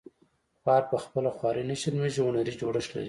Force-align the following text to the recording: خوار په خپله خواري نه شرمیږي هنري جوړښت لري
خوار 0.61 0.83
په 0.91 0.97
خپله 1.03 1.29
خواري 1.37 1.63
نه 1.69 1.75
شرمیږي 1.81 2.21
هنري 2.25 2.53
جوړښت 2.59 2.89
لري 2.91 2.99